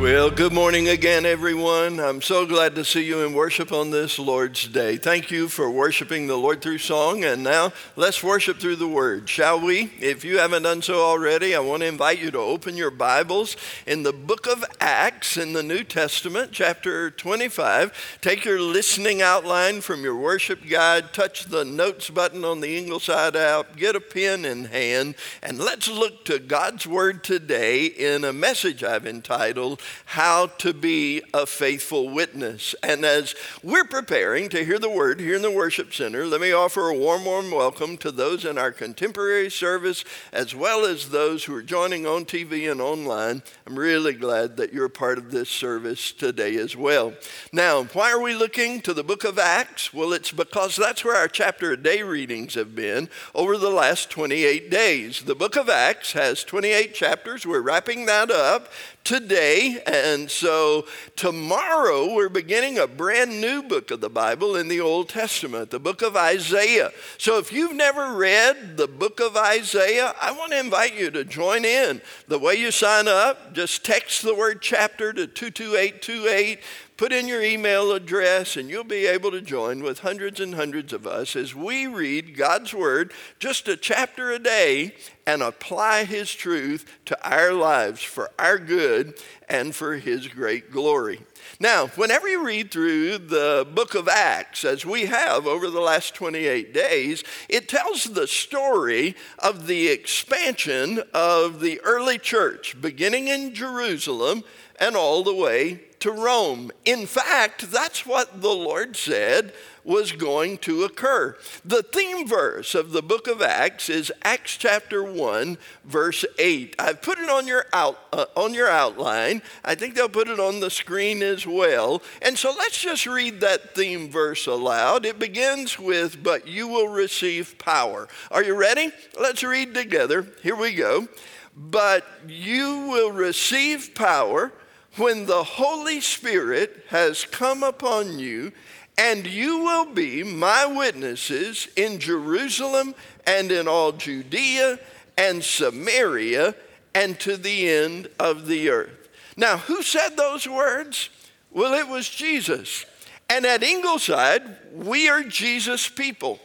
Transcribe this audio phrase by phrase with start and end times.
[0.00, 2.00] Well, good morning again, everyone.
[2.00, 4.96] I'm so glad to see you in worship on this Lord's Day.
[4.96, 7.22] Thank you for worshiping the Lord through song.
[7.22, 9.92] And now let's worship through the Word, shall we?
[10.00, 13.58] If you haven't done so already, I want to invite you to open your Bibles
[13.86, 18.18] in the book of Acts in the New Testament, chapter 25.
[18.22, 23.36] Take your listening outline from your worship guide, touch the notes button on the Ingleside
[23.36, 28.32] app, get a pen in hand, and let's look to God's Word today in a
[28.32, 32.74] message I've entitled how to be a faithful witness.
[32.82, 36.52] And as we're preparing to hear the word here in the worship center, let me
[36.52, 41.44] offer a warm, warm welcome to those in our contemporary service as well as those
[41.44, 43.42] who are joining on TV and online.
[43.66, 47.12] I'm really glad that you're a part of this service today as well.
[47.52, 49.92] Now, why are we looking to the book of Acts?
[49.94, 54.10] Well, it's because that's where our chapter a day readings have been over the last
[54.10, 55.22] 28 days.
[55.22, 57.46] The book of Acts has 28 chapters.
[57.46, 58.68] We're wrapping that up
[59.04, 59.82] today.
[59.86, 60.86] And so
[61.16, 65.80] tomorrow we're beginning a brand new book of the Bible in the Old Testament, the
[65.80, 66.90] book of Isaiah.
[67.18, 71.24] So if you've never read the book of Isaiah, I want to invite you to
[71.24, 72.00] join in.
[72.28, 76.60] The way you sign up, just text the word chapter to 22828
[77.00, 80.92] put in your email address, and you'll be able to join with hundreds and hundreds
[80.92, 84.94] of us as we read God's Word just a chapter a day
[85.26, 91.20] and apply His truth to our lives for our good and for His great glory.
[91.58, 96.14] Now, whenever you read through the book of Acts, as we have over the last
[96.14, 103.54] 28 days, it tells the story of the expansion of the early church, beginning in
[103.54, 104.44] Jerusalem
[104.78, 106.70] and all the way to Rome.
[106.84, 109.52] In fact, that's what the Lord said
[109.84, 111.36] was going to occur.
[111.64, 116.76] The theme verse of the book of Acts is Acts chapter 1 verse 8.
[116.78, 119.42] I've put it on your out uh, on your outline.
[119.64, 122.02] I think they'll put it on the screen as well.
[122.22, 125.06] And so let's just read that theme verse aloud.
[125.06, 128.08] It begins with but you will receive power.
[128.30, 128.92] Are you ready?
[129.18, 130.26] Let's read together.
[130.42, 131.08] Here we go.
[131.56, 134.52] But you will receive power
[134.96, 138.52] when the Holy Spirit has come upon you,
[138.98, 142.94] and you will be my witnesses in Jerusalem
[143.26, 144.78] and in all Judea
[145.16, 146.54] and Samaria
[146.94, 149.08] and to the end of the earth.
[149.36, 151.08] Now, who said those words?
[151.50, 152.84] Well, it was Jesus.
[153.28, 154.42] And at Ingleside,
[154.74, 156.40] we are Jesus people.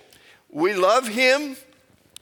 [0.50, 1.58] We love him,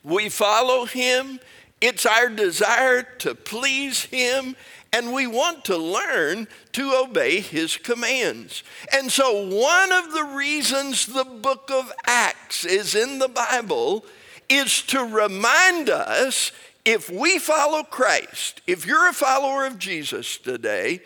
[0.03, 1.39] we follow him.
[1.79, 4.55] It's our desire to please him
[4.93, 8.63] and we want to learn to obey his commands.
[8.93, 14.05] And so, one of the reasons the book of Acts is in the Bible
[14.47, 16.51] is to remind us
[16.85, 21.01] if we follow Christ, if you're a follower of Jesus today,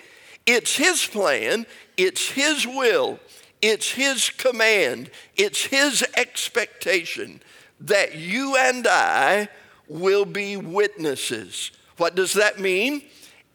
[0.45, 1.65] it's his plan,
[1.95, 3.19] it's his will,
[3.61, 7.41] it's his command, it's his expectation
[7.79, 9.49] that you and I
[9.87, 11.71] will be witnesses.
[11.97, 13.03] What does that mean?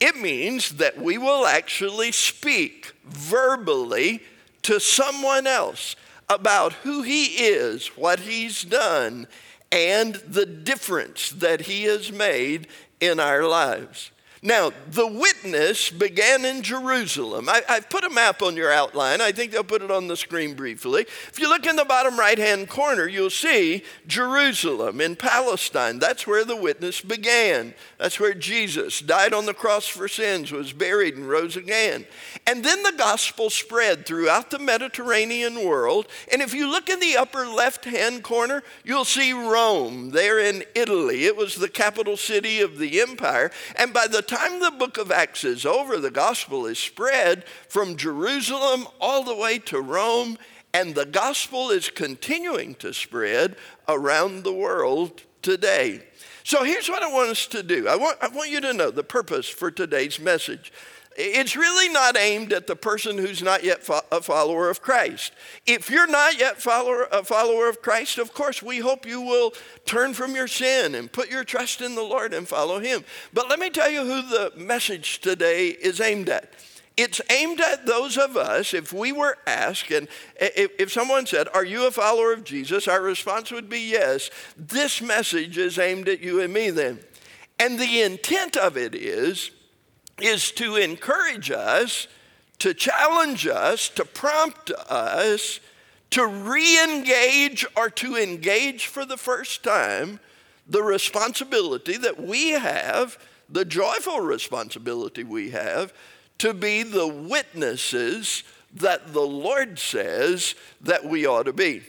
[0.05, 4.21] It means that we will actually speak verbally
[4.63, 5.95] to someone else
[6.29, 9.29] about who he is, what he's done,
[9.71, 12.67] and the difference that he has made
[13.01, 14.11] in our lives.
[14.45, 17.49] Now, the witness began in Jerusalem.
[17.49, 19.21] I, have put a map on your outline.
[19.21, 21.03] I think they'll put it on the screen briefly.
[21.29, 26.01] If you look in the bottom right hand corner, you'll see Jerusalem in Palestine.
[26.01, 27.73] That's where the witness began.
[27.99, 32.05] That's where Jesus died on the cross for sins, was buried, and rose again.
[32.45, 36.09] And then the gospel spread throughout the Mediterranean world.
[36.33, 40.65] And if you look in the upper left hand corner, you'll see Rome there in
[40.75, 41.27] Italy.
[41.27, 43.53] It was the capital city of the empire.
[43.77, 47.99] And by the time the book of Acts is over, the gospel is spread from
[47.99, 50.39] Jerusalem all the way to Rome,
[50.73, 53.57] and the gospel is continuing to spread
[53.87, 56.03] around the world today.
[56.45, 58.91] So here's what I want us to do I want, I want you to know
[58.91, 60.73] the purpose for today's message.
[61.17, 65.33] It's really not aimed at the person who's not yet fo- a follower of Christ.
[65.67, 69.53] If you're not yet follower, a follower of Christ, of course, we hope you will
[69.85, 73.05] turn from your sin and put your trust in the Lord and follow Him.
[73.33, 76.53] But let me tell you who the message today is aimed at.
[76.97, 81.49] It's aimed at those of us, if we were asked, and if, if someone said,
[81.55, 82.87] Are you a follower of Jesus?
[82.87, 84.31] Our response would be yes.
[84.57, 87.01] This message is aimed at you and me then.
[87.59, 89.53] And the intent of it is,
[90.21, 92.09] is to encourage us,
[92.59, 95.61] to challenge us, to prompt us
[96.13, 100.21] to re engage or to engage for the first time
[100.69, 103.19] the responsibility that we have,
[103.49, 105.93] the joyful responsibility we have
[106.39, 108.45] to be the witnesses
[108.75, 111.83] that the Lord says that we ought to be.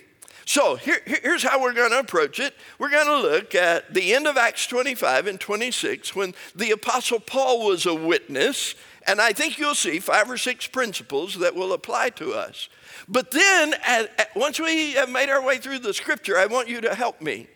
[0.46, 2.54] So here, here's how we're going to approach it.
[2.78, 7.20] We're going to look at the end of Acts 25 and 26 when the Apostle
[7.20, 8.76] Paul was a witness,
[9.08, 12.70] and I think you'll see five or six principles that will apply to us.
[13.08, 16.68] But then, at, at, once we have made our way through the scripture, I want
[16.68, 17.48] you to help me.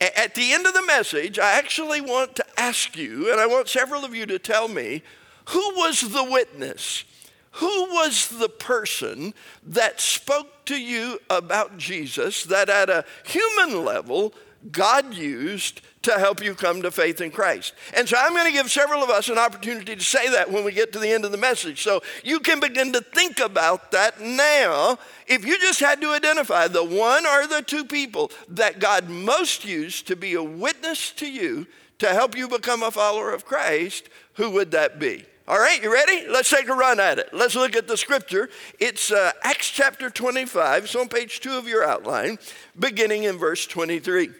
[0.00, 3.68] At the end of the message, I actually want to ask you, and I want
[3.68, 5.02] several of you to tell me,
[5.46, 7.04] who was the witness?
[7.52, 14.32] Who was the person that spoke to you about Jesus that at a human level
[14.70, 17.74] God used to help you come to faith in Christ.
[17.94, 20.64] And so I'm going to give several of us an opportunity to say that when
[20.64, 21.82] we get to the end of the message.
[21.82, 24.98] So you can begin to think about that now.
[25.26, 29.64] If you just had to identify the one or the two people that God most
[29.64, 31.66] used to be a witness to you
[31.98, 35.24] to help you become a follower of Christ, who would that be?
[35.50, 36.28] All right, you ready?
[36.28, 37.30] Let's take a run at it.
[37.34, 38.48] Let's look at the scripture.
[38.78, 40.84] It's uh, Acts chapter 25.
[40.84, 42.38] It's on page two of your outline,
[42.78, 44.30] beginning in verse 23.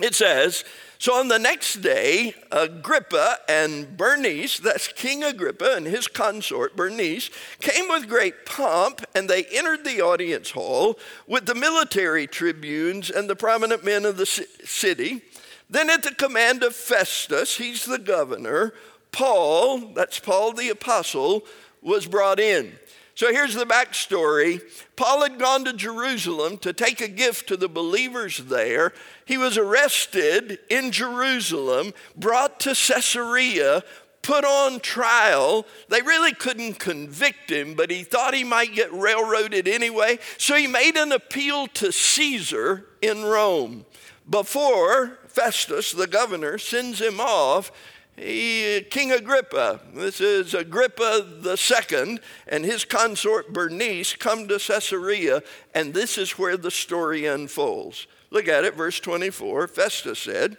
[0.00, 0.62] It says,
[1.00, 7.30] So on the next day, Agrippa and Bernice, that's King Agrippa and his consort Bernice,
[7.60, 13.28] came with great pomp and they entered the audience hall with the military tribunes and
[13.28, 15.20] the prominent men of the city.
[15.68, 18.72] Then, at the command of Festus, he's the governor,
[19.12, 21.44] Paul, that's Paul the apostle,
[21.82, 22.72] was brought in.
[23.14, 24.62] So here's the backstory.
[24.94, 28.92] Paul had gone to Jerusalem to take a gift to the believers there.
[29.24, 33.82] He was arrested in Jerusalem, brought to Caesarea,
[34.22, 35.66] put on trial.
[35.88, 40.20] They really couldn't convict him, but he thought he might get railroaded anyway.
[40.36, 43.84] So he made an appeal to Caesar in Rome.
[44.30, 47.72] Before Festus, the governor, sends him off,
[48.18, 54.58] he, uh, King Agrippa, this is Agrippa the second, and his consort Bernice come to
[54.58, 55.42] Caesarea,
[55.74, 58.06] and this is where the story unfolds.
[58.30, 59.68] Look at it, verse 24.
[59.68, 60.56] Festus said,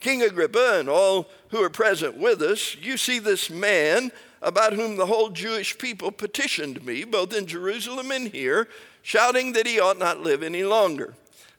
[0.00, 4.10] King Agrippa and all who are present with us, you see this man
[4.42, 8.68] about whom the whole Jewish people petitioned me, both in Jerusalem and here,
[9.02, 11.14] shouting that he ought not live any longer.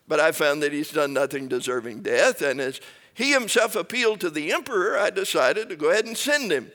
[0.08, 2.82] But I found that he's done nothing deserving death, and as
[3.14, 6.72] he himself appealed to the emperor, I decided to go ahead and send him.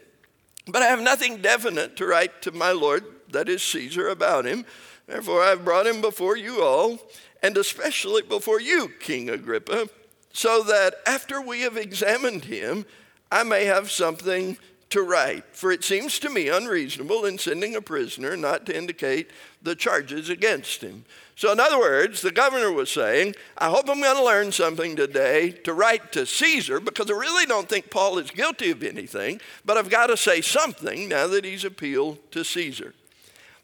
[0.66, 4.64] But I have nothing definite to write to my Lord, that is Caesar, about him.
[5.06, 6.98] Therefore, I've brought him before you all,
[7.42, 9.88] and especially before you, King Agrippa,
[10.32, 12.84] so that after we have examined him,
[13.30, 14.58] I may have something
[14.90, 15.44] to write.
[15.52, 19.30] For it seems to me unreasonable in sending a prisoner not to indicate
[19.62, 21.04] the charges against him.
[21.34, 24.96] So, in other words, the governor was saying, I hope I'm going to learn something
[24.96, 29.40] today to write to Caesar because I really don't think Paul is guilty of anything,
[29.64, 32.94] but I've got to say something now that he's appealed to Caesar.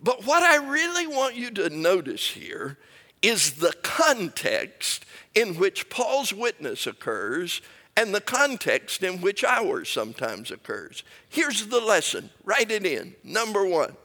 [0.03, 2.77] But what I really want you to notice here
[3.23, 7.63] is the context in which Paul's witness occurs
[7.97, 11.05] and the context in which ours sometimes occurs.
[11.29, 13.15] Here's the lesson write it in.
[13.25, 13.97] Number one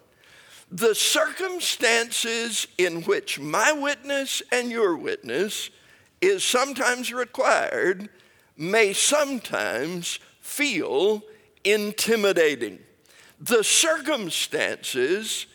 [0.70, 5.70] the circumstances in which my witness and your witness
[6.20, 8.10] is sometimes required
[8.58, 11.22] may sometimes feel
[11.64, 12.80] intimidating.
[13.40, 15.46] The circumstances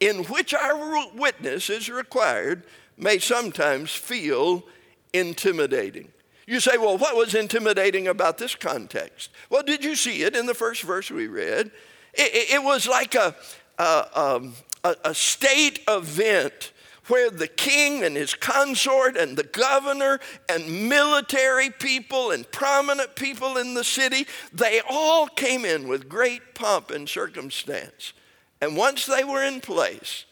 [0.00, 2.64] in which our witness is required
[2.96, 4.64] may sometimes feel
[5.12, 6.08] intimidating.
[6.46, 9.30] You say, well, what was intimidating about this context?
[9.48, 11.70] Well, did you see it in the first verse we read?
[12.14, 13.34] It, it was like a,
[13.78, 16.72] a, um, a, a state event
[17.08, 23.56] where the king and his consort and the governor and military people and prominent people
[23.56, 28.12] in the city, they all came in with great pomp and circumstance.
[28.60, 30.26] And once they were in place,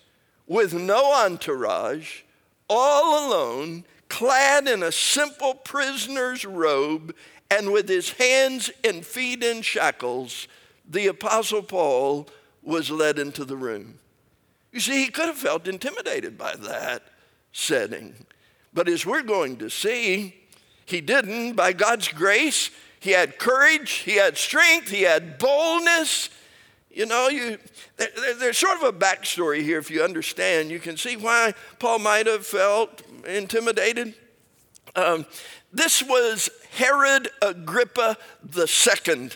[0.46, 2.22] with no entourage,
[2.68, 7.14] all alone, clad in a simple prisoner's robe,
[7.50, 10.46] and with his hands and feet in shackles,
[10.88, 12.28] the Apostle Paul
[12.62, 13.98] was led into the room.
[14.72, 17.04] You see, he could have felt intimidated by that
[17.52, 18.14] setting.
[18.72, 20.34] But as we're going to see,
[20.84, 21.54] he didn't.
[21.54, 26.30] By God's grace, he had courage, he had strength, he had boldness.
[26.90, 27.58] You know, you,
[27.96, 30.70] there, there's sort of a backstory here if you understand.
[30.70, 34.14] You can see why Paul might have felt intimidated.
[34.96, 35.26] Um,
[35.72, 38.16] this was Herod Agrippa
[38.56, 39.30] II.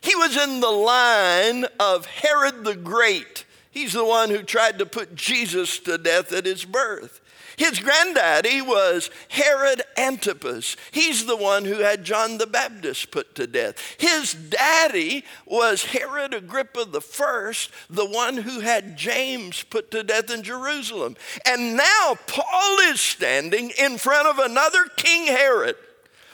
[0.00, 3.44] He was in the line of Herod the Great.
[3.70, 7.20] He's the one who tried to put Jesus to death at his birth.
[7.58, 10.76] His granddaddy was Herod Antipas.
[10.92, 13.96] He's the one who had John the Baptist put to death.
[13.98, 17.52] His daddy was Herod Agrippa I,
[17.90, 21.16] the one who had James put to death in Jerusalem.
[21.44, 25.74] And now Paul is standing in front of another King Herod,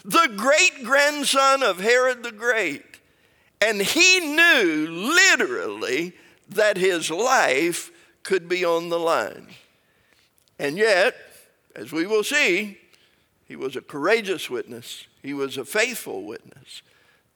[0.05, 2.85] the great grandson of Herod the Great.
[3.63, 6.13] And he knew literally
[6.51, 7.91] that his life
[8.23, 9.47] could be on the line.
[10.59, 11.17] And yet,
[11.75, 12.79] as we will see,
[13.47, 16.83] he was a courageous witness, he was a faithful witness.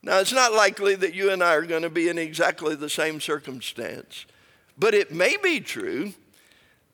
[0.01, 2.89] Now, it's not likely that you and I are going to be in exactly the
[2.89, 4.25] same circumstance,
[4.77, 6.13] but it may be true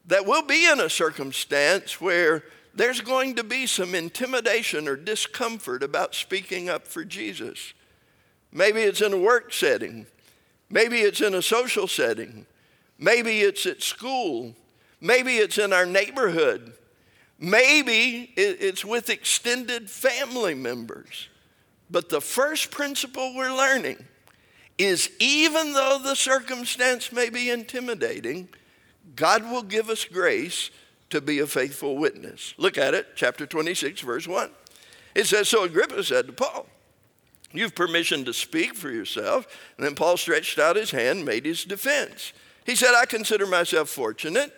[0.08, 5.82] that we'll be in a circumstance where there's going to be some intimidation or discomfort
[5.82, 7.74] about speaking up for Jesus.
[8.51, 10.08] Maybe it's in a work setting,
[10.70, 12.46] maybe it's in a social setting,
[12.98, 14.55] maybe it's at school,
[15.05, 16.74] Maybe it's in our neighborhood.
[17.38, 21.29] Maybe it's with extended family members.
[21.91, 24.03] But the first principle we're learning
[24.79, 28.50] is even though the circumstance may be intimidating,
[29.15, 30.71] God will give us grace
[31.12, 32.55] to be a faithful witness.
[32.57, 34.50] Look at it, chapter 26, verse 1.
[35.13, 36.65] It says, So Agrippa said to Paul,
[37.51, 39.45] You've permission to speak for yourself.
[39.77, 42.33] And then Paul stretched out his hand, made his defense.
[42.65, 44.51] He said, I consider myself fortunate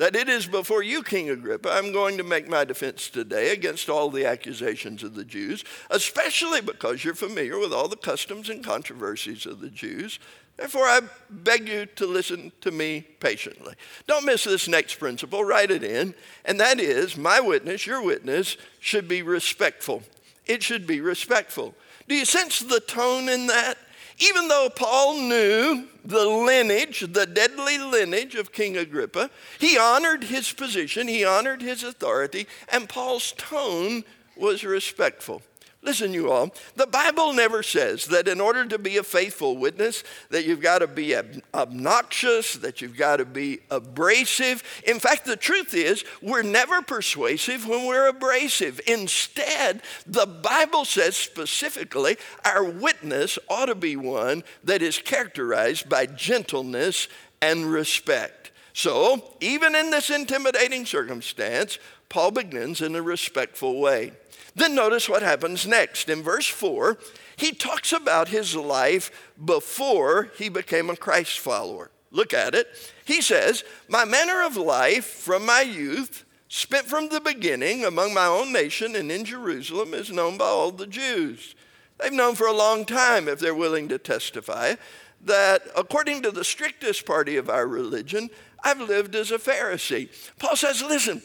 [0.00, 3.90] that it is before you, King Agrippa, I'm going to make my defense today against
[3.90, 8.64] all the accusations of the Jews, especially because you're familiar with all the customs and
[8.64, 10.18] controversies of the Jews.
[10.56, 13.74] Therefore, I beg you to listen to me patiently.
[14.06, 16.14] Don't miss this next principle, write it in,
[16.46, 20.02] and that is my witness, your witness, should be respectful.
[20.46, 21.74] It should be respectful.
[22.08, 23.76] Do you sense the tone in that?
[24.20, 30.52] Even though Paul knew the lineage, the deadly lineage of King Agrippa, he honored his
[30.52, 34.04] position, he honored his authority, and Paul's tone
[34.36, 35.42] was respectful.
[35.82, 40.04] Listen, you all, the Bible never says that in order to be a faithful witness,
[40.28, 41.16] that you've got to be
[41.54, 44.62] obnoxious, that you've got to be abrasive.
[44.86, 48.78] In fact, the truth is, we're never persuasive when we're abrasive.
[48.86, 56.04] Instead, the Bible says specifically our witness ought to be one that is characterized by
[56.04, 57.08] gentleness
[57.40, 58.39] and respect.
[58.72, 64.12] So, even in this intimidating circumstance, Paul begins in a respectful way.
[64.54, 66.08] Then notice what happens next.
[66.08, 66.98] In verse 4,
[67.36, 71.90] he talks about his life before he became a Christ follower.
[72.10, 72.66] Look at it.
[73.04, 78.26] He says, My manner of life from my youth, spent from the beginning among my
[78.26, 81.54] own nation and in Jerusalem, is known by all the Jews.
[81.98, 84.74] They've known for a long time, if they're willing to testify,
[85.22, 88.30] that according to the strictest party of our religion,
[88.62, 90.08] I've lived as a Pharisee.
[90.38, 91.22] Paul says, Listen,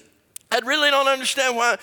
[0.52, 1.78] I really don't understand why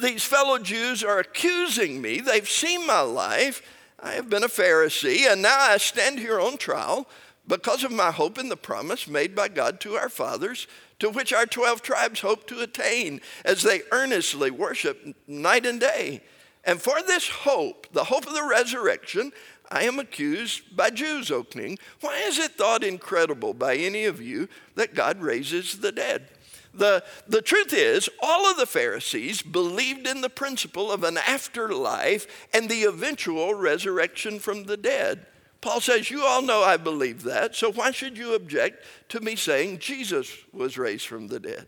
[0.00, 2.20] these fellow Jews are accusing me.
[2.20, 3.62] They've seen my life.
[4.00, 7.08] I have been a Pharisee, and now I stand here on trial
[7.46, 10.66] because of my hope in the promise made by God to our fathers,
[10.98, 16.22] to which our 12 tribes hope to attain as they earnestly worship night and day.
[16.64, 19.32] And for this hope, the hope of the resurrection,
[19.70, 21.78] I am accused by Jews, O king.
[22.00, 26.28] Why is it thought incredible by any of you that God raises the dead?
[26.74, 32.26] The, the truth is, all of the Pharisees believed in the principle of an afterlife
[32.52, 35.26] and the eventual resurrection from the dead.
[35.60, 39.36] Paul says, You all know I believe that, so why should you object to me
[39.36, 41.66] saying Jesus was raised from the dead?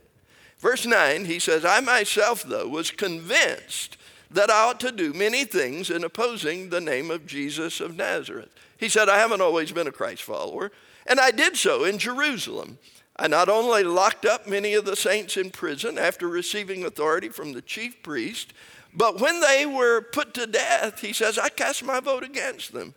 [0.58, 3.96] Verse 9, he says, I myself, though, was convinced
[4.30, 8.50] that I ought to do many things in opposing the name of Jesus of Nazareth.
[8.78, 10.70] He said, I haven't always been a Christ follower,
[11.06, 12.78] and I did so in Jerusalem
[13.18, 17.52] I not only locked up many of the saints in prison after receiving authority from
[17.52, 18.52] the chief priest,
[18.92, 22.94] but when they were put to death, he says, I cast my vote against them.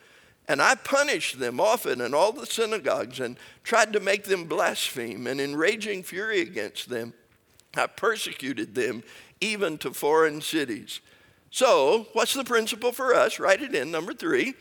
[0.48, 5.28] And I punished them often in all the synagogues and tried to make them blaspheme.
[5.28, 7.14] And in raging fury against them,
[7.76, 9.04] I persecuted them
[9.40, 11.02] even to foreign cities.
[11.52, 13.40] So, what's the principle for us?
[13.40, 14.54] Write it in, number three.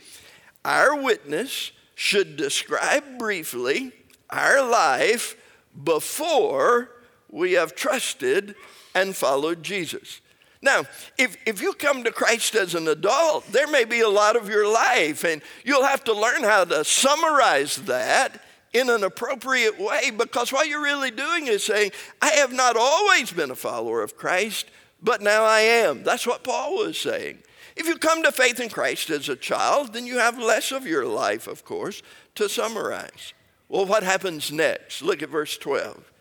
[0.65, 3.91] Our witness should describe briefly
[4.29, 5.35] our life
[5.83, 6.89] before
[7.29, 8.55] we have trusted
[8.95, 10.21] and followed Jesus.
[10.61, 10.83] Now,
[11.17, 14.49] if, if you come to Christ as an adult, there may be a lot of
[14.49, 18.41] your life, and you'll have to learn how to summarize that
[18.73, 21.91] in an appropriate way because what you're really doing is saying,
[22.21, 24.67] I have not always been a follower of Christ,
[25.01, 26.03] but now I am.
[26.03, 27.39] That's what Paul was saying.
[27.75, 30.85] If you come to faith in Christ as a child, then you have less of
[30.85, 32.01] your life, of course,
[32.35, 33.33] to summarize.
[33.69, 35.01] Well, what happens next?
[35.01, 36.11] Look at verse 12.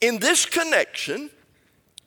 [0.00, 1.30] In this connection,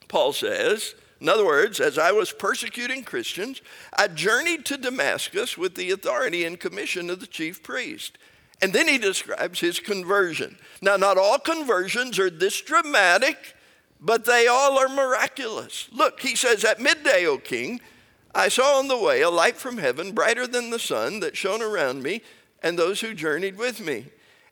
[0.08, 3.62] Paul says, in other words, as I was persecuting Christians,
[3.98, 8.18] I journeyed to Damascus with the authority and commission of the chief priest.
[8.62, 10.58] And then he describes his conversion.
[10.82, 13.56] Now, not all conversions are this dramatic,
[14.00, 15.90] but they all are miraculous.
[15.92, 17.82] Look, he says, At midday, O king,
[18.34, 21.62] I saw on the way a light from heaven, brighter than the sun, that shone
[21.62, 22.22] around me
[22.62, 24.06] and those who journeyed with me.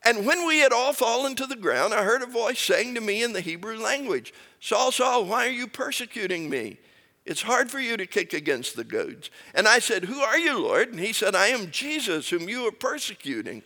[0.04, 3.00] And when we had all fallen to the ground, I heard a voice saying to
[3.00, 6.78] me in the Hebrew language, Saul, Saul, why are you persecuting me?
[7.24, 9.30] It's hard for you to kick against the goads.
[9.54, 10.90] And I said, Who are you, Lord?
[10.90, 13.62] And he said, I am Jesus, whom you are persecuting.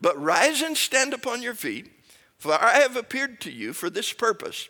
[0.00, 1.90] But rise and stand upon your feet,
[2.38, 4.68] for I have appeared to you for this purpose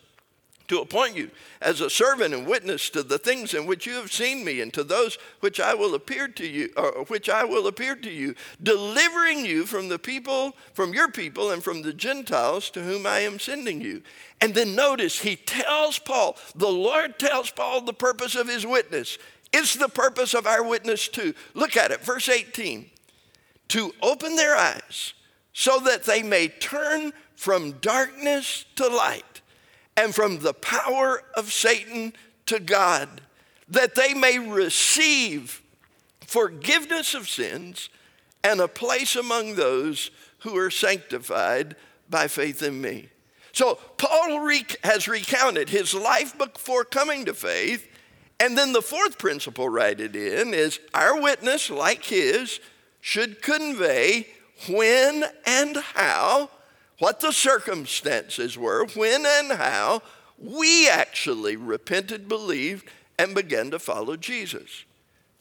[0.70, 1.28] to appoint you
[1.60, 4.72] as a servant and witness to the things in which you have seen me and
[4.72, 8.36] to those which I will appear to you or which I will appear to you
[8.62, 13.18] delivering you from the people from your people and from the Gentiles to whom I
[13.18, 14.02] am sending you.
[14.40, 19.18] And then notice he tells Paul the Lord tells Paul the purpose of his witness.
[19.52, 21.34] It's the purpose of our witness too.
[21.54, 22.88] Look at it verse 18
[23.70, 25.14] to open their eyes
[25.52, 29.24] so that they may turn from darkness to light
[30.00, 32.14] and from the power of Satan
[32.46, 33.20] to God,
[33.68, 35.60] that they may receive
[36.26, 37.90] forgiveness of sins
[38.42, 41.76] and a place among those who are sanctified
[42.08, 43.10] by faith in me.
[43.52, 44.48] So, Paul
[44.84, 47.86] has recounted his life before coming to faith.
[48.38, 52.58] And then the fourth principle, write it in, is our witness, like his,
[53.02, 54.28] should convey
[54.66, 56.48] when and how
[57.00, 60.02] what the circumstances were, when and how
[60.38, 62.86] we actually repented, believed,
[63.18, 64.84] and began to follow Jesus.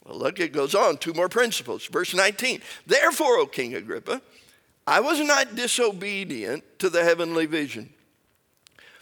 [0.06, 0.98] Well, look, it goes on.
[0.98, 1.86] Two more principles.
[1.86, 2.62] Verse 19.
[2.88, 4.22] Therefore, O King Agrippa,
[4.88, 7.90] I was not disobedient to the heavenly vision,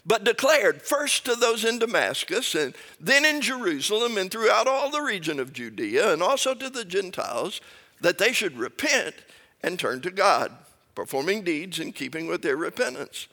[0.04, 5.00] but declared first to those in Damascus, and then in Jerusalem, and throughout all the
[5.00, 7.60] region of Judea, and also to the Gentiles,
[8.00, 9.14] that they should repent
[9.62, 10.52] and turn to God
[10.98, 13.28] performing deeds in keeping with their repentance.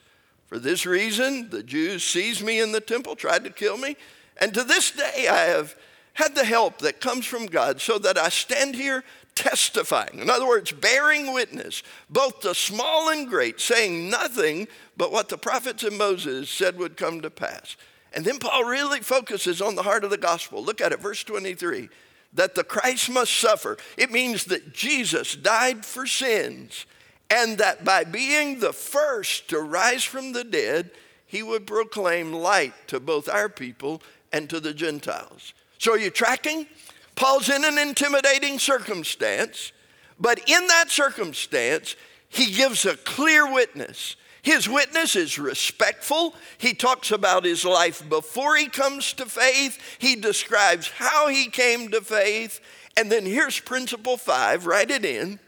[0.45, 3.97] For this reason, the Jews seized me in the temple, tried to kill me,
[4.39, 5.75] and to this day I have
[6.13, 10.19] had the help that comes from God, so that I stand here testifying.
[10.19, 15.37] In other words, bearing witness, both the small and great, saying nothing but what the
[15.37, 17.77] prophets and Moses said would come to pass.
[18.13, 20.63] And then Paul really focuses on the heart of the gospel.
[20.63, 21.89] Look at it, verse 23
[22.33, 23.77] that the Christ must suffer.
[23.95, 26.85] It means that Jesus died for sins
[27.29, 30.91] and that by being the first to rise from the dead,
[31.25, 35.53] he would proclaim light to both our people and to the Gentiles.
[35.77, 36.67] So, are you tracking?
[37.15, 39.71] Paul's in an intimidating circumstance,
[40.19, 41.95] but in that circumstance,
[42.29, 44.15] he gives a clear witness.
[44.41, 46.35] His witness is respectful.
[46.59, 49.79] He talks about his life before he comes to faith.
[49.97, 52.59] He describes how he came to faith.
[52.95, 55.39] And then here's principle five write it in.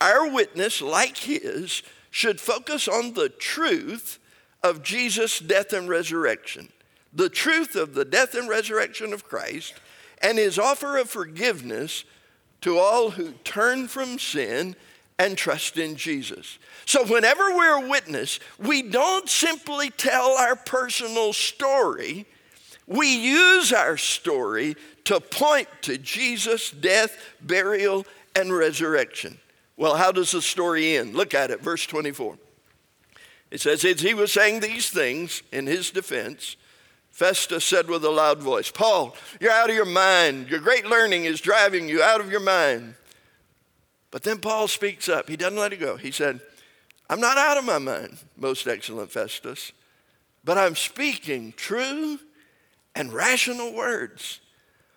[0.00, 4.18] Our witness, like his, should focus on the truth
[4.62, 6.68] of Jesus' death and resurrection,
[7.12, 9.74] the truth of the death and resurrection of Christ,
[10.22, 12.04] and his offer of forgiveness
[12.62, 14.74] to all who turn from sin
[15.18, 16.58] and trust in Jesus.
[16.86, 22.26] So, whenever we're a witness, we don't simply tell our personal story,
[22.86, 29.38] we use our story to point to Jesus' death, burial, and resurrection.
[29.76, 31.14] Well, how does the story end?
[31.14, 32.38] Look at it, verse 24.
[33.50, 36.56] It says, As he was saying these things in his defense,
[37.10, 40.48] Festus said with a loud voice, Paul, you're out of your mind.
[40.48, 42.94] Your great learning is driving you out of your mind.
[44.10, 45.28] But then Paul speaks up.
[45.28, 45.96] He doesn't let it go.
[45.96, 46.40] He said,
[47.08, 49.72] I'm not out of my mind, most excellent Festus,
[50.42, 52.18] but I'm speaking true
[52.94, 54.40] and rational words.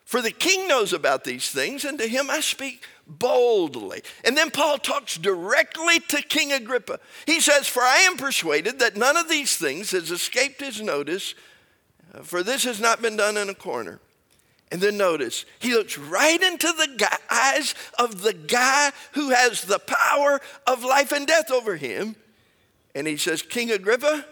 [0.05, 4.01] For the king knows about these things, and to him I speak boldly.
[4.23, 6.99] And then Paul talks directly to King Agrippa.
[7.25, 11.35] He says, For I am persuaded that none of these things has escaped his notice,
[12.13, 13.99] uh, for this has not been done in a corner.
[14.69, 19.79] And then notice, he looks right into the eyes of the guy who has the
[19.79, 22.17] power of life and death over him.
[22.93, 24.25] And he says, King Agrippa,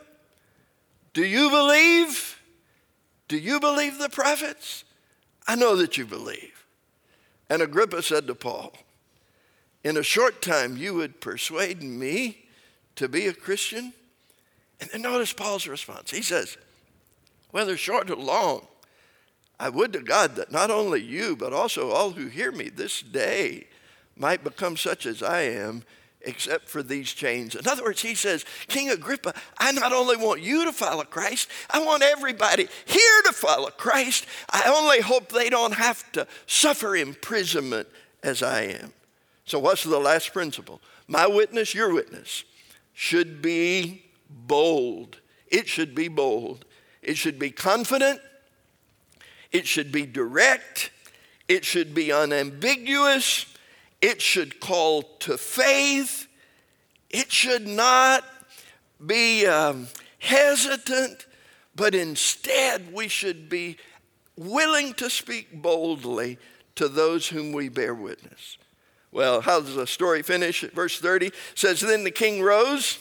[1.13, 2.41] do you believe?
[3.29, 4.83] Do you believe the prophets?
[5.47, 6.54] I know that you believe.
[7.49, 8.73] And Agrippa said to Paul,
[9.83, 12.45] In a short time you would persuade me
[12.95, 13.93] to be a Christian?
[14.81, 16.11] And then notice Paul's response.
[16.11, 16.57] He says,
[17.51, 18.67] Whether short or long,
[19.59, 23.01] I would to God that not only you, but also all who hear me this
[23.01, 23.67] day
[24.17, 25.83] might become such as I am,
[26.25, 27.55] except for these chains.
[27.55, 31.49] In other words, he says, King Agrippa, I not only want you to follow Christ,
[31.69, 34.25] I want everybody here to follow Christ.
[34.49, 37.87] I only hope they don't have to suffer imprisonment
[38.23, 38.93] as I am.
[39.45, 40.81] So, what's the last principle?
[41.07, 42.43] My witness, your witness,
[42.93, 45.17] should be bold.
[45.47, 46.65] It should be bold.
[47.01, 48.19] It should be confident.
[49.51, 50.89] It should be direct.
[51.47, 53.45] It should be unambiguous.
[54.05, 56.27] It should call to faith.
[57.09, 58.23] It should not
[59.03, 59.87] be um,
[60.19, 61.25] hesitant,
[61.75, 63.77] but instead we should be
[64.37, 66.37] willing to speak boldly
[66.75, 68.59] to those whom we bear witness.
[69.11, 70.61] Well, how does the story finish?
[70.61, 72.99] Verse 30 says, Then the king rose,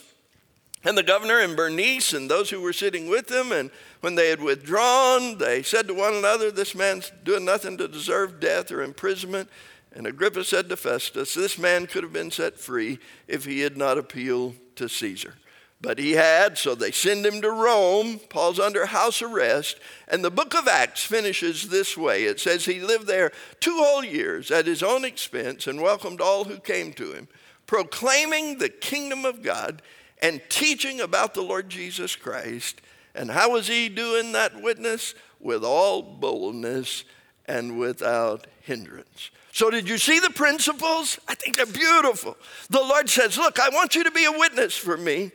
[0.85, 3.53] and the governor and Bernice and those who were sitting with them.
[3.53, 7.89] and when they had withdrawn, they said to one another, This man's doing nothing to
[7.89, 9.51] deserve death or imprisonment.
[9.95, 13.77] And Agrippa said to Festus, This man could have been set free if he had
[13.77, 15.35] not appealed to Caesar.
[15.81, 18.19] But he had, so they send him to Rome.
[18.29, 19.79] Paul's under house arrest.
[20.09, 24.05] And the book of Acts finishes this way it says he lived there two whole
[24.05, 27.29] years at his own expense and welcomed all who came to him,
[27.67, 29.83] proclaiming the kingdom of God
[30.23, 32.81] and teaching about the Lord Jesus Christ.
[33.15, 35.15] And how was he doing that witness?
[35.39, 37.05] With all boldness
[37.47, 39.31] and without hindrance.
[39.55, 41.17] So, did you see the principles?
[41.29, 42.37] I think they're beautiful.
[42.71, 45.31] The Lord says, Look, I want you to be a witness for me,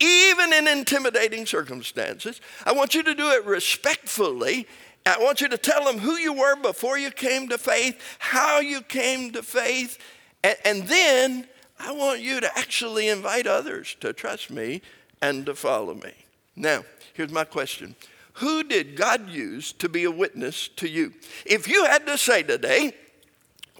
[0.00, 2.40] even in intimidating circumstances.
[2.66, 4.66] I want you to do it respectfully.
[5.06, 8.58] I want you to tell them who you were before you came to faith, how
[8.58, 9.98] you came to faith,
[10.42, 11.46] and, and then
[11.78, 14.82] I want you to actually invite others to trust me
[15.22, 16.12] and to follow me.
[16.56, 16.82] Now,
[17.14, 17.94] here's my question
[18.32, 21.12] Who did God use to be a witness to you?
[21.46, 22.94] If you had to say today,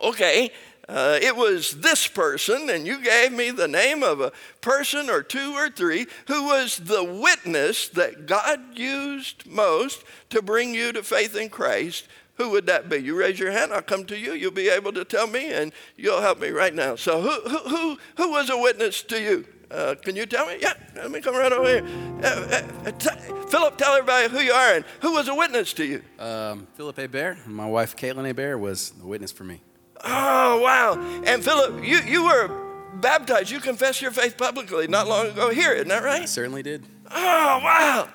[0.03, 0.51] okay,
[0.91, 5.23] uh, it was this person, and you gave me the name of a person or
[5.23, 11.05] two or three who was the witness that God used most to bring you to
[11.05, 12.09] faith in Christ.
[12.35, 12.97] Who would that be?
[12.97, 14.33] You raise your hand, I'll come to you.
[14.33, 16.97] You'll be able to tell me, and you'll help me right now.
[16.97, 19.47] So, who, who, who, who was a witness to you?
[19.71, 20.57] Uh, can you tell me?
[20.59, 21.85] Yeah, let me come right over here.
[22.21, 25.73] Uh, uh, uh t- Philip, tell everybody who you are and who was a witness
[25.75, 26.03] to you.
[26.19, 27.47] Um, Philip Hebert.
[27.47, 29.61] My wife, Caitlin Hebert, was the witness for me.
[30.05, 31.23] Oh, wow.
[31.25, 32.51] And Philip, you, you were
[32.95, 33.51] baptized.
[33.51, 36.23] You confessed your faith publicly not long ago here, isn't that right?
[36.23, 36.85] I certainly did.
[37.11, 38.09] Oh, wow.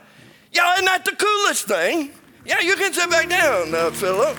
[0.51, 2.11] Yeah, isn't that the coolest thing?
[2.45, 4.37] Yeah, you can sit back down, uh, Philip.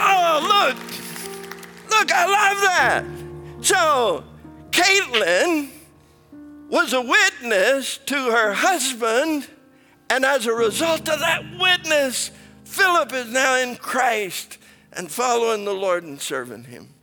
[0.00, 0.76] Oh, look.
[1.90, 3.04] Look, I love that.
[3.60, 4.24] So,
[4.70, 5.70] Caitlin
[6.68, 9.48] was a witness to her husband,
[10.10, 12.30] and as a result of that witness,
[12.64, 14.58] Philip is now in Christ
[14.92, 16.94] and following the Lord and serving Him.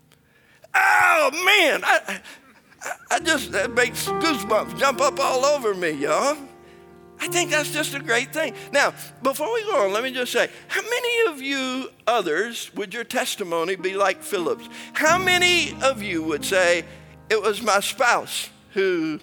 [0.73, 2.21] Oh man, I,
[3.09, 6.37] I, just that makes goosebumps jump up all over me, y'all.
[7.19, 8.53] I think that's just a great thing.
[8.73, 8.93] Now,
[9.23, 13.05] before we go on, let me just say how many of you others would your
[13.05, 14.67] testimony be like Philip's?
[14.93, 16.83] How many of you would say,
[17.29, 19.19] It was my spouse who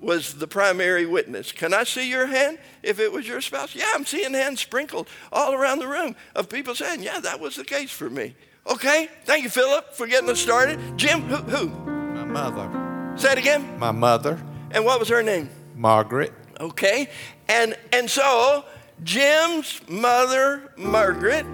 [0.00, 1.52] was the primary witness.
[1.52, 3.74] Can I see your hand if it was your spouse?
[3.74, 7.56] Yeah, I'm seeing hands sprinkled all around the room of people saying, Yeah, that was
[7.56, 8.34] the case for me.
[8.66, 10.80] Okay, thank you, Philip, for getting us started.
[10.96, 11.36] Jim, who?
[11.36, 11.68] who?
[11.68, 13.14] My mother.
[13.16, 13.78] Say it again.
[13.78, 14.42] My mother.
[14.72, 15.48] And what was her name?
[15.74, 16.32] Margaret.
[16.58, 17.10] Okay,
[17.48, 18.64] and and so
[19.02, 21.46] Jim's mother, Margaret,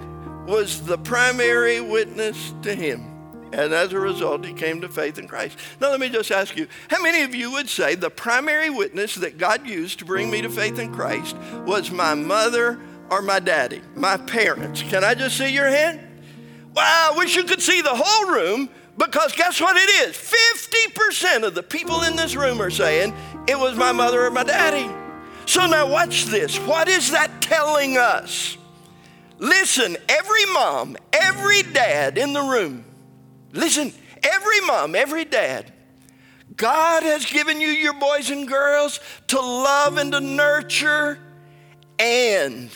[0.47, 3.12] was the primary witness to him.
[3.53, 5.59] And as a result, he came to faith in Christ.
[5.79, 9.13] Now, let me just ask you how many of you would say the primary witness
[9.15, 12.79] that God used to bring me to faith in Christ was my mother
[13.11, 14.81] or my daddy, my parents?
[14.81, 15.99] Can I just see your hand?
[16.75, 20.15] Wow, I wish you could see the whole room because guess what it is?
[20.17, 23.13] 50% of the people in this room are saying
[23.47, 24.89] it was my mother or my daddy.
[25.45, 26.57] So now watch this.
[26.57, 28.57] What is that telling us?
[29.37, 32.85] Listen, every mom, every dad in the room,
[33.53, 35.71] Listen, every mom, every dad,
[36.57, 41.19] God has given you your boys and girls to love and to nurture
[41.99, 42.69] and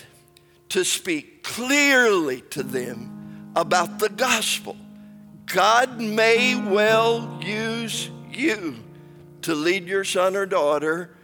[0.70, 4.76] to speak clearly to them about the gospel.
[5.46, 8.76] God may well use you
[9.42, 11.16] to lead your son or daughter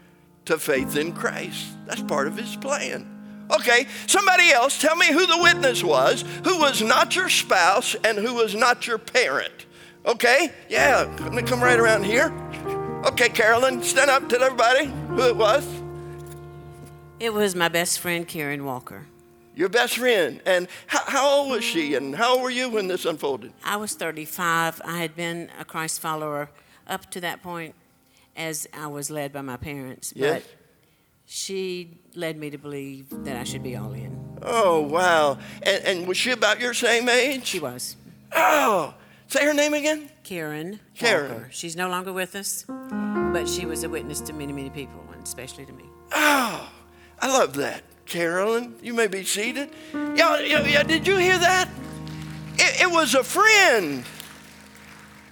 [0.47, 1.67] to faith in Christ.
[1.87, 3.14] That's part of his plan.
[3.51, 8.19] Okay, somebody else, tell me who the witness was, who was not your spouse and
[8.19, 9.67] who was not your parent.
[10.07, 12.33] Okay, yeah, let me come right around here.
[13.07, 15.67] Okay, Carolyn, stand up, tell everybody who it was.
[17.21, 19.07] It was my best friend, Karen Walker.
[19.55, 20.41] Your best friend.
[20.47, 23.53] And how, how, old was she and how old were you when this unfolded?
[23.65, 24.83] I was 35.
[24.85, 26.51] I had been a Christ follower
[26.87, 27.75] up to that point
[28.37, 30.13] as I was led by my parents.
[30.17, 30.43] Yes.
[30.43, 30.64] But
[31.27, 34.39] she led me to believe that I should be all in.
[34.43, 35.39] Oh, wow.
[35.63, 37.47] And, and was she about your same age?
[37.47, 37.97] She was.
[38.35, 38.95] Oh,
[39.29, 40.11] say her name again?
[40.23, 40.81] Karen.
[40.95, 41.33] Karen.
[41.33, 41.49] Walker.
[41.51, 45.23] She's no longer with us, but she was a witness to many, many people, and
[45.23, 45.85] especially to me.
[46.13, 46.71] Oh,
[47.21, 47.83] I love that.
[48.07, 49.71] Carolyn, you may be seated.
[49.95, 51.69] Yeah, yeah, yeah did you hear that?
[52.57, 54.05] It, it was a friend.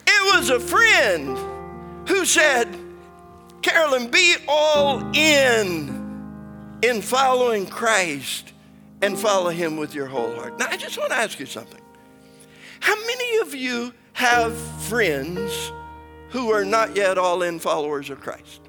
[0.07, 1.39] It was a friend
[2.09, 2.69] who said,
[3.63, 6.01] Carolyn, be all in
[6.83, 8.53] in following Christ
[9.01, 10.59] and follow him with your whole heart.
[10.59, 11.81] Now, I just want to ask you something.
[12.81, 15.73] How many of you have friends
[16.31, 18.61] who are not yet all in followers of Christ?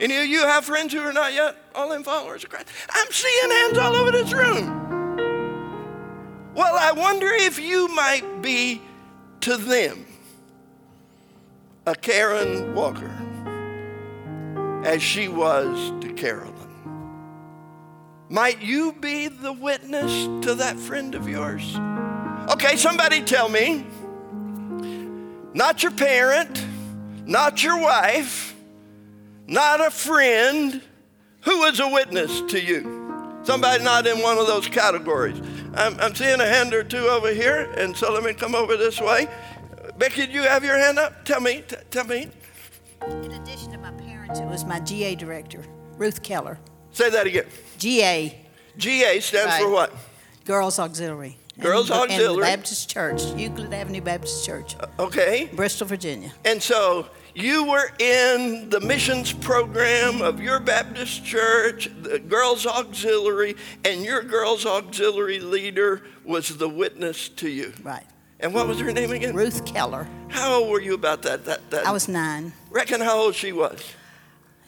[0.00, 2.68] Any of you have friends who are not yet all in followers of Christ?
[2.90, 4.86] I'm seeing hands all over this room.
[6.54, 8.80] Well, I wonder if you might be
[9.40, 10.06] to them
[11.86, 13.27] a Karen Walker
[14.88, 16.54] as she was to Carolyn.
[18.30, 21.76] Might you be the witness to that friend of yours?
[22.48, 23.84] Okay, somebody tell me.
[25.52, 26.64] Not your parent,
[27.26, 28.56] not your wife,
[29.46, 30.80] not a friend.
[31.42, 33.40] Who is a witness to you?
[33.42, 35.38] Somebody not in one of those categories.
[35.74, 38.78] I'm, I'm seeing a hand or two over here, and so let me come over
[38.78, 39.28] this way.
[39.98, 41.26] Becky, do you have your hand up?
[41.26, 42.28] Tell me, t- tell me.
[43.06, 43.77] In addition
[44.30, 45.64] it was my GA director,
[45.96, 46.58] Ruth Keller.
[46.92, 47.46] Say that again.
[47.78, 48.38] GA,
[48.76, 49.92] GA stands for what?
[50.44, 51.36] Girls Auxiliary.
[51.60, 52.36] Girls In Auxiliary.
[52.36, 55.50] the Baptist Church, Euclid Avenue Baptist Church, uh, Okay.
[55.52, 56.32] Bristol, Virginia.
[56.44, 63.56] And so you were in the missions program of your Baptist church, the Girls Auxiliary,
[63.84, 67.72] and your Girls Auxiliary leader was the witness to you.
[67.82, 68.06] Right.
[68.40, 69.34] And what was her name again?
[69.34, 70.06] Ruth Keller.
[70.28, 71.44] How old were you about that?
[71.44, 72.52] That, that I was nine.
[72.70, 73.82] Reckon how old she was.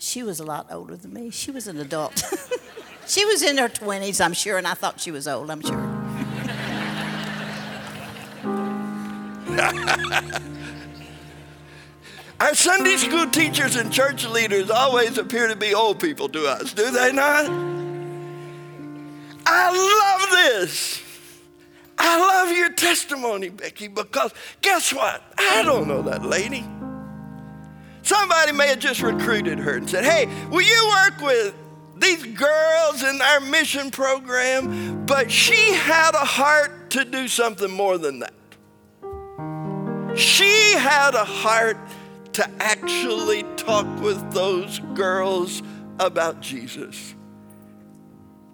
[0.03, 1.29] She was a lot older than me.
[1.29, 2.25] She was an adult.
[3.07, 5.77] she was in her 20s, I'm sure, and I thought she was old, I'm sure.
[12.41, 16.73] Our Sunday school teachers and church leaders always appear to be old people to us,
[16.73, 17.45] do they not?
[19.45, 21.03] I love this.
[21.99, 24.33] I love your testimony, Becky, because
[24.63, 25.23] guess what?
[25.37, 26.65] I don't know that lady.
[28.11, 31.55] Somebody may have just recruited her and said, Hey, will you work with
[31.97, 35.07] these girls in our mission program?
[35.07, 38.35] But she had a heart to do something more than that.
[40.19, 41.79] She had a heart
[42.33, 45.63] to actually talk with those girls
[46.01, 47.15] about Jesus.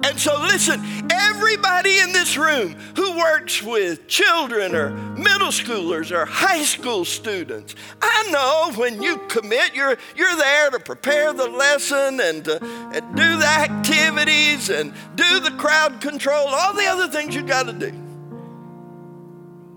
[0.04, 6.26] And so, listen, everybody in this room who works with children or middle schoolers or
[6.26, 12.20] high school students, I know when you commit, you're, you're there to prepare the lesson
[12.20, 17.34] and to and do the activities and do the crowd control, all the other things
[17.34, 17.92] you've got to do.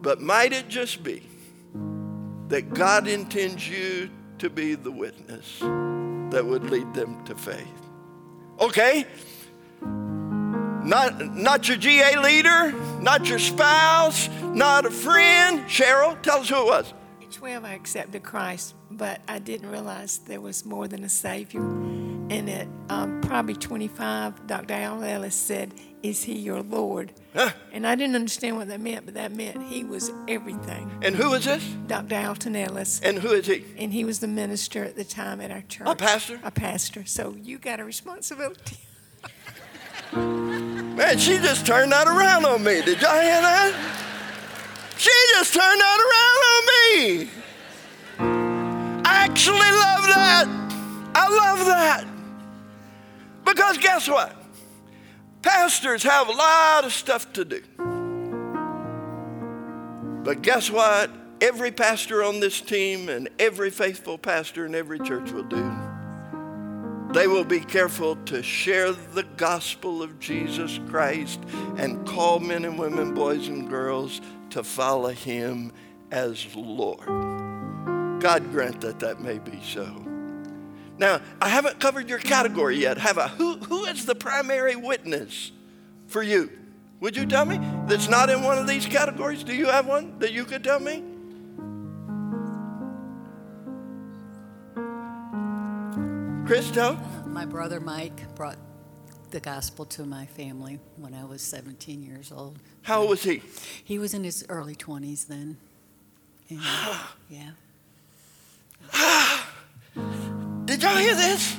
[0.02, 1.24] But might it just be
[2.50, 7.68] that God intends you to be the witness that would lead them to faith?
[8.60, 9.06] Okay?
[10.90, 15.64] Not, not your GA leader, not your spouse, not a friend.
[15.68, 16.94] Cheryl, tell us who it was.
[17.22, 21.62] At 12, I accepted Christ, but I didn't realize there was more than a Savior.
[21.62, 24.74] And at um, probably 25, Dr.
[24.74, 27.14] Al Ellis said, Is he your Lord?
[27.36, 27.52] Huh.
[27.72, 30.92] And I didn't understand what that meant, but that meant he was everything.
[31.04, 31.64] And who is this?
[31.86, 32.16] Dr.
[32.16, 33.00] Alton Ellis.
[33.02, 33.64] And who is he?
[33.78, 35.88] And he was the minister at the time at our church.
[35.88, 36.40] A pastor?
[36.42, 37.06] A pastor.
[37.06, 38.78] So you got a responsibility.
[41.00, 42.82] Man, she just turned that around on me.
[42.82, 43.74] Did y'all hear that?
[44.98, 47.30] She just turned that around on me.
[49.06, 50.46] I actually love that.
[51.16, 52.06] I love that.
[53.46, 54.36] Because guess what?
[55.42, 57.62] Pastors have a lot of stuff to do.
[60.26, 61.12] But guess what?
[61.40, 65.79] Every pastor on this team and every faithful pastor in every church will do.
[67.20, 71.42] They will be careful to share the gospel of Jesus Christ
[71.76, 75.74] and call men and women, boys and girls, to follow him
[76.12, 77.08] as Lord.
[78.22, 79.84] God grant that that may be so.
[80.98, 83.28] Now, I haven't covered your category yet, have I?
[83.28, 85.52] Who, who is the primary witness
[86.08, 86.50] for you?
[87.02, 87.60] Would you tell me?
[87.88, 89.44] That's not in one of these categories?
[89.44, 91.04] Do you have one that you could tell me?
[96.50, 96.98] Christo?
[97.28, 98.58] My brother Mike brought
[99.30, 102.58] the gospel to my family when I was 17 years old.
[102.82, 103.44] How old was he?
[103.84, 105.58] He was in his early 20s then.
[106.50, 106.60] And,
[107.30, 107.52] yeah.
[110.66, 111.56] Did y'all hear this?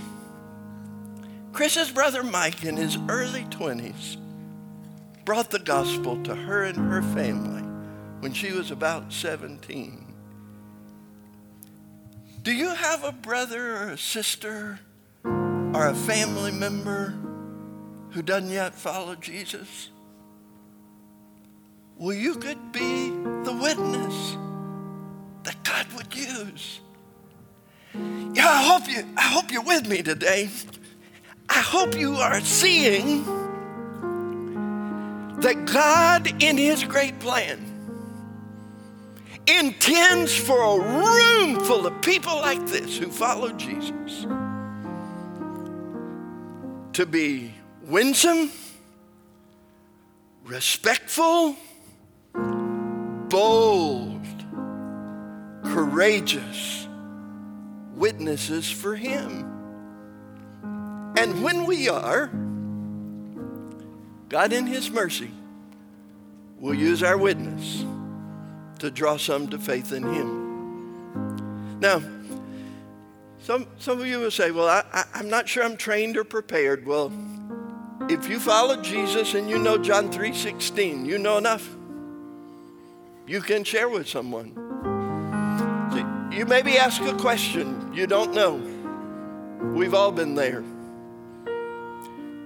[1.53, 4.16] Chris's brother Mike, in his early 20s,
[5.24, 7.62] brought the gospel to her and her family
[8.18, 10.10] when she was about 17.
[12.42, 14.81] Do you have a brother or a sister
[15.24, 17.14] or a family member
[18.12, 19.90] who doesn't yet follow Jesus?
[21.98, 24.37] Well, you could be the witness
[25.42, 26.81] that God would use.
[28.33, 30.48] Yeah, I hope you I hope you're with me today.
[31.50, 33.24] I hope you are seeing
[35.40, 37.69] that God in his great plan
[39.59, 44.27] intends for a room full of people like this who follow Jesus
[46.93, 48.51] to be winsome,
[50.45, 51.57] respectful,
[52.35, 54.27] bold,
[55.65, 56.89] courageous
[57.95, 59.47] witnesses for Him.
[61.17, 62.27] And when we are,
[64.29, 65.31] God in His mercy
[66.59, 67.85] will use our witness
[68.81, 71.81] to draw some to faith in Him.
[71.81, 72.03] Now,
[73.43, 76.25] some, some of you will say, Well, I, I, I'm not sure I'm trained or
[76.25, 76.87] prepared.
[76.87, 77.12] Well,
[78.09, 81.69] if you follow Jesus and you know John 3:16, you know enough.
[83.27, 84.57] You can share with someone.
[86.33, 88.61] You maybe ask a question you don't know.
[89.75, 90.64] We've all been there.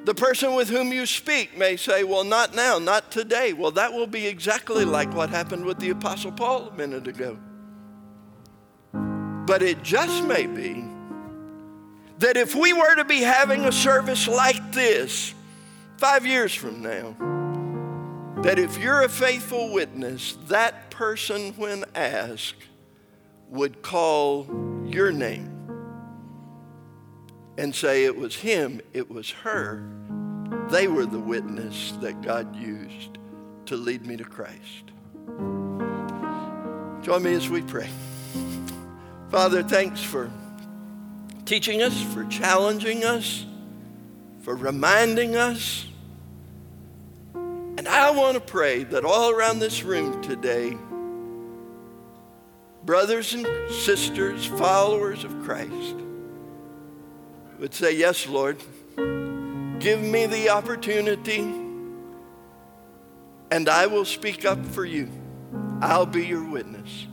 [0.05, 3.55] The person with whom you speak may say, Well, not now, not today.
[3.55, 7.39] Well, that will be exactly like what happened with the Apostle Paul a minute ago.
[8.93, 10.85] But it just may be
[12.19, 15.35] that if we were to be having a service like this
[15.97, 17.17] five years from now,
[18.43, 22.63] that if you're a faithful witness, that person, when asked,
[23.49, 24.47] would call
[24.85, 25.54] your name
[27.57, 29.89] and say it was him, it was her.
[30.71, 33.19] They were the witness that God used
[33.67, 34.93] to lead me to Christ.
[37.03, 37.89] Join me as we pray.
[39.31, 40.31] Father, thanks for
[41.45, 43.45] teaching us, for challenging us,
[44.41, 45.87] for reminding us.
[47.35, 50.77] And I want to pray that all around this room today,
[52.85, 55.97] brothers and sisters, followers of Christ,
[57.59, 58.59] would say, Yes, Lord,
[59.79, 61.41] give me the opportunity,
[63.51, 65.09] and I will speak up for you.
[65.81, 67.07] I'll be your witness.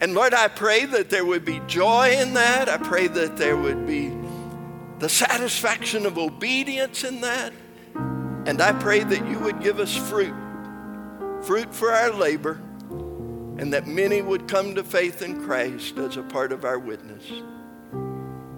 [0.00, 2.68] And Lord, I pray that there would be joy in that.
[2.68, 4.12] I pray that there would be
[4.98, 7.52] the satisfaction of obedience in that.
[7.94, 10.34] And I pray that you would give us fruit,
[11.42, 12.60] fruit for our labor,
[13.58, 17.22] and that many would come to faith in Christ as a part of our witness.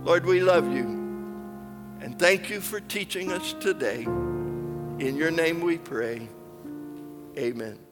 [0.05, 0.85] Lord, we love you.
[2.01, 4.03] And thank you for teaching us today.
[4.03, 6.29] In your name we pray.
[7.39, 7.84] Amen.